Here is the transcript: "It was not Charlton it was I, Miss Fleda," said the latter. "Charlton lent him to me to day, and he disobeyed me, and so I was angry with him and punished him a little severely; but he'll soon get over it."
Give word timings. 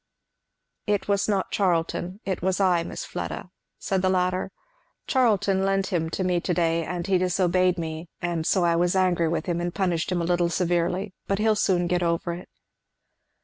"It 0.87 1.07
was 1.07 1.29
not 1.29 1.51
Charlton 1.51 2.21
it 2.25 2.41
was 2.41 2.59
I, 2.59 2.81
Miss 2.81 3.05
Fleda," 3.05 3.51
said 3.77 4.01
the 4.01 4.09
latter. 4.09 4.49
"Charlton 5.05 5.63
lent 5.63 5.93
him 5.93 6.09
to 6.09 6.23
me 6.23 6.39
to 6.39 6.53
day, 6.55 6.83
and 6.83 7.05
he 7.05 7.19
disobeyed 7.19 7.77
me, 7.77 8.09
and 8.19 8.43
so 8.47 8.65
I 8.65 8.75
was 8.75 8.95
angry 8.95 9.27
with 9.27 9.45
him 9.45 9.61
and 9.61 9.71
punished 9.71 10.11
him 10.11 10.19
a 10.19 10.25
little 10.25 10.49
severely; 10.49 11.13
but 11.27 11.37
he'll 11.37 11.53
soon 11.55 11.85
get 11.85 12.01
over 12.01 12.33
it." 12.33 12.49